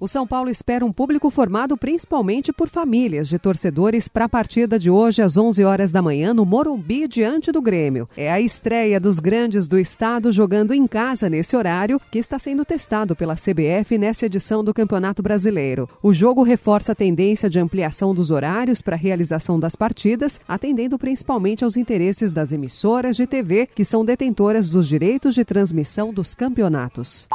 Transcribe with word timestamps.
O 0.00 0.06
São 0.06 0.24
Paulo 0.24 0.48
espera 0.48 0.84
um 0.84 0.92
público 0.92 1.28
formado 1.28 1.76
principalmente 1.76 2.52
por 2.52 2.68
famílias 2.68 3.28
de 3.28 3.36
torcedores 3.36 4.06
para 4.06 4.26
a 4.26 4.28
partida 4.28 4.78
de 4.78 4.88
hoje 4.88 5.22
às 5.22 5.36
11 5.36 5.64
horas 5.64 5.90
da 5.90 6.00
manhã 6.00 6.32
no 6.32 6.46
Morumbi 6.46 7.08
diante 7.08 7.50
do 7.50 7.60
Grêmio. 7.60 8.08
É 8.16 8.30
a 8.30 8.40
estreia 8.40 9.00
dos 9.00 9.18
grandes 9.18 9.66
do 9.66 9.76
estado 9.76 10.30
jogando 10.30 10.72
em 10.72 10.86
casa 10.86 11.28
nesse 11.28 11.56
horário 11.56 12.00
que 12.12 12.18
está 12.20 12.38
sendo 12.38 12.64
testado 12.64 13.16
pela 13.16 13.34
CBF 13.34 13.98
nessa 13.98 14.26
edição 14.26 14.62
do 14.62 14.72
Campeonato 14.72 15.20
Brasileiro. 15.20 15.88
O 16.00 16.14
jogo 16.14 16.44
reforça 16.44 16.92
a 16.92 16.94
tendência 16.94 17.50
de 17.50 17.58
ampliação 17.58 18.14
dos 18.14 18.30
horários 18.30 18.80
para 18.80 18.94
a 18.94 18.98
realização 18.98 19.58
das 19.58 19.74
partidas, 19.74 20.40
atendendo 20.46 20.96
principalmente 20.96 21.64
aos 21.64 21.76
interesses 21.76 22.32
das 22.32 22.52
emissoras 22.52 23.16
de 23.16 23.26
TV 23.26 23.66
que 23.66 23.84
são 23.84 24.04
detentoras 24.04 24.70
dos 24.70 24.86
direitos 24.86 25.34
de 25.34 25.44
transmissão 25.44 26.12
dos 26.12 26.36
campeonatos. 26.36 27.26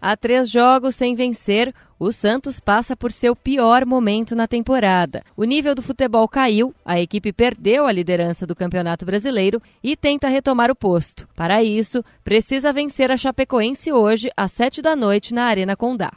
Há 0.00 0.16
três 0.16 0.50
jogos 0.50 0.94
sem 0.94 1.14
vencer, 1.14 1.74
o 1.98 2.12
Santos 2.12 2.60
passa 2.60 2.94
por 2.94 3.10
seu 3.10 3.34
pior 3.34 3.86
momento 3.86 4.36
na 4.36 4.46
temporada. 4.46 5.22
O 5.36 5.44
nível 5.44 5.74
do 5.74 5.82
futebol 5.82 6.28
caiu, 6.28 6.74
a 6.84 7.00
equipe 7.00 7.32
perdeu 7.32 7.86
a 7.86 7.92
liderança 7.92 8.46
do 8.46 8.54
Campeonato 8.54 9.06
Brasileiro 9.06 9.60
e 9.82 9.96
tenta 9.96 10.28
retomar 10.28 10.70
o 10.70 10.76
posto. 10.76 11.26
Para 11.34 11.62
isso, 11.62 12.04
precisa 12.22 12.72
vencer 12.72 13.10
a 13.10 13.16
Chapecoense 13.16 13.92
hoje, 13.92 14.30
às 14.36 14.52
sete 14.52 14.82
da 14.82 14.94
noite, 14.94 15.32
na 15.32 15.44
Arena 15.44 15.74
Condá. 15.74 16.10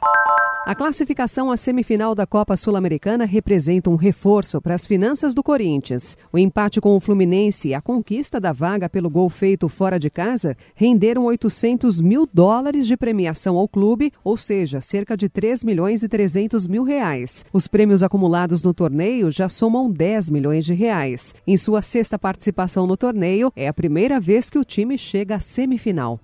A 0.66 0.74
classificação 0.74 1.50
à 1.50 1.56
semifinal 1.56 2.14
da 2.14 2.26
Copa 2.26 2.54
Sul-Americana 2.54 3.24
representa 3.24 3.88
um 3.88 3.96
reforço 3.96 4.60
para 4.60 4.74
as 4.74 4.86
finanças 4.86 5.32
do 5.32 5.42
Corinthians. 5.42 6.18
O 6.30 6.38
empate 6.38 6.82
com 6.82 6.94
o 6.94 7.00
Fluminense 7.00 7.68
e 7.68 7.74
a 7.74 7.80
conquista 7.80 8.38
da 8.38 8.52
vaga 8.52 8.86
pelo 8.86 9.08
gol 9.08 9.30
feito 9.30 9.70
fora 9.70 9.98
de 9.98 10.10
casa 10.10 10.54
renderam 10.74 11.24
800 11.24 12.02
mil 12.02 12.28
dólares 12.30 12.86
de 12.86 12.94
premiação 12.94 13.56
ao 13.56 13.66
clube, 13.66 14.12
ou 14.22 14.36
seja, 14.36 14.82
cerca 14.82 15.16
de 15.16 15.30
3 15.30 15.64
milhões 15.64 16.02
e 16.02 16.08
300 16.08 16.66
mil 16.66 16.84
reais. 16.84 17.42
Os 17.54 17.66
prêmios 17.66 18.02
acumulados 18.02 18.62
no 18.62 18.74
torneio 18.74 19.30
já 19.30 19.48
somam 19.48 19.90
10 19.90 20.28
milhões 20.28 20.66
de 20.66 20.74
reais. 20.74 21.34
Em 21.46 21.56
sua 21.56 21.80
sexta 21.80 22.18
participação 22.18 22.86
no 22.86 22.98
torneio, 22.98 23.50
é 23.56 23.66
a 23.66 23.72
primeira 23.72 24.20
vez 24.20 24.50
que 24.50 24.58
o 24.58 24.64
time 24.64 24.98
chega 24.98 25.36
à 25.36 25.40
semifinal. 25.40 26.20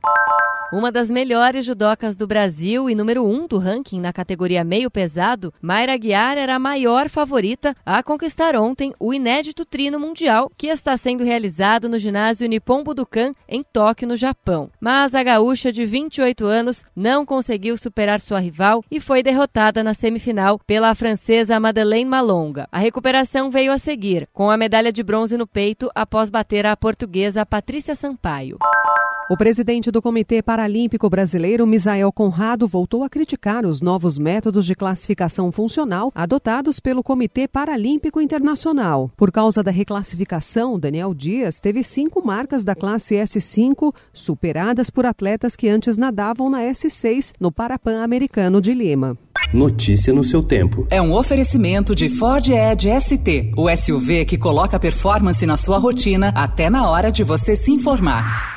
Uma 0.72 0.91
das 0.91 1.09
melhores 1.09 1.64
judocas 1.64 2.17
do 2.17 2.27
Brasil 2.27 2.91
e 2.91 2.95
número 2.95 3.25
um 3.25 3.47
do 3.47 3.56
ranking 3.56 4.00
na 4.00 4.12
categoria 4.12 4.64
meio 4.64 4.91
pesado, 4.91 5.55
Mayra 5.62 5.97
Guiar 5.97 6.36
era 6.36 6.56
a 6.56 6.59
maior 6.59 7.09
favorita 7.09 7.75
a 7.86 8.03
conquistar 8.03 8.56
ontem 8.56 8.92
o 8.98 9.14
inédito 9.14 9.64
trino 9.64 10.00
mundial 10.00 10.50
que 10.56 10.67
está 10.67 10.97
sendo 10.97 11.22
realizado 11.22 11.89
no 11.89 11.98
ginásio 12.00 12.48
Nippon 12.48 12.83
Budokan 12.83 13.33
em 13.48 13.62
Tóquio, 13.62 14.09
no 14.09 14.17
Japão. 14.17 14.69
Mas 14.81 15.14
a 15.14 15.22
gaúcha 15.22 15.70
de 15.70 15.84
28 15.87 16.44
anos 16.44 16.84
não 16.97 17.25
conseguiu 17.25 17.77
superar 17.77 18.20
sua 18.20 18.41
rival 18.41 18.83
e 18.91 19.00
foi 19.00 19.22
derrotada 19.22 19.84
na 19.84 19.94
semifinal 19.94 20.59
pela 20.67 20.94
francesa 20.97 21.61
Madeleine 21.61 22.11
Malonga. 22.11 22.67
A 22.72 22.78
recuperação 22.81 23.50
veio 23.50 23.70
a 23.70 23.78
seguir, 23.78 24.28
com 24.33 24.50
a 24.50 24.56
medalha 24.56 24.92
de 24.92 25.05
bronze 25.05 25.37
no 25.37 25.47
peito 25.47 25.89
após 25.94 26.28
bater 26.28 26.67
a 26.67 26.77
portuguesa 26.77 27.47
Patrícia 27.47 27.94
Sampaio. 27.94 28.59
O 29.29 29.37
presidente 29.37 29.91
do 29.91 30.01
Comitê 30.01 30.41
Paralímpico 30.41 31.11
Brasileiro, 31.11 31.67
Misael 31.67 32.12
Conrado, 32.12 32.69
voltou 32.69 33.03
a 33.03 33.09
criticar 33.09 33.67
os 33.67 33.81
novos 33.81 34.19
métodos 34.19 34.65
de 34.65 34.77
classificação 34.77 35.50
funcional 35.50 36.12
adotados 36.15 36.78
pelo 36.78 37.03
Comitê 37.03 37.49
Paralímpico 37.49 38.21
Internacional. 38.21 39.11
Por 39.17 39.33
causa 39.33 39.65
da 39.65 39.73
reclassificação, 39.73 40.78
Daniel 40.78 41.12
Dias 41.12 41.59
teve 41.59 41.83
cinco 41.83 42.25
marcas 42.25 42.65
da 42.65 42.77
classe 42.77 43.17
S5 43.17 43.93
superadas 44.12 44.91
por 44.91 45.05
atletas 45.05 45.56
que 45.56 45.69
antes 45.69 45.97
nadavam 45.97 46.49
na 46.49 46.61
S6 46.61 47.33
no 47.41 47.50
Parapan 47.50 48.05
Americano 48.05 48.61
de 48.61 48.73
Lima. 48.73 49.19
Notícia 49.53 50.15
no 50.15 50.23
seu 50.23 50.41
tempo. 50.41 50.87
É 50.89 51.03
um 51.03 51.12
oferecimento 51.12 51.97
de 51.97 52.09
Ford 52.09 52.47
Edge 52.49 52.89
ST, 53.00 53.53
o 53.56 53.69
SUV 53.77 54.25
que 54.25 54.39
coloca 54.39 54.79
performance 54.79 55.45
na 55.45 55.56
sua 55.56 55.79
rotina 55.79 56.29
até 56.29 56.71
na 56.71 56.89
hora 56.89 57.11
de 57.11 57.25
você 57.25 57.56
se 57.56 57.73
informar. 57.73 58.56